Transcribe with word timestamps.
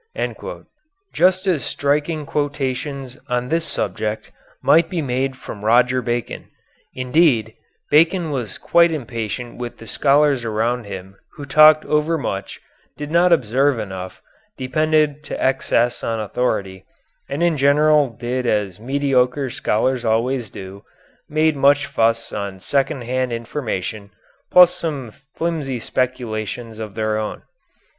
"Just 1.13 1.45
as 1.45 1.63
striking 1.63 2.25
quotations 2.25 3.19
on 3.29 3.49
this 3.49 3.65
subject 3.65 4.31
might 4.63 4.89
be 4.89 4.99
made 4.99 5.37
from 5.37 5.63
Roger 5.63 6.01
Bacon. 6.01 6.47
Indeed, 6.95 7.53
Bacon 7.91 8.31
was 8.31 8.57
quite 8.57 8.89
impatient 8.91 9.59
with 9.59 9.77
the 9.77 9.85
scholars 9.85 10.43
around 10.43 10.85
him 10.85 11.17
who 11.35 11.45
talked 11.45 11.85
over 11.85 12.17
much, 12.17 12.59
did 12.97 13.11
not 13.11 13.31
observe 13.31 13.77
enough, 13.77 14.23
depended 14.57 15.23
to 15.25 15.39
excess 15.39 16.03
on 16.03 16.19
authority, 16.19 16.83
and 17.29 17.43
in 17.43 17.55
general 17.55 18.09
did 18.09 18.47
as 18.47 18.79
mediocre 18.79 19.51
scholars 19.51 20.03
always 20.03 20.49
do, 20.49 20.83
made 21.29 21.55
much 21.55 21.85
fuss 21.85 22.33
on 22.33 22.59
second 22.59 23.01
hand 23.03 23.31
information 23.31 24.09
plus 24.49 24.73
some 24.73 25.11
filmy 25.37 25.77
speculations 25.79 26.79
of 26.79 26.95
their 26.95 27.19
own. 27.19 27.43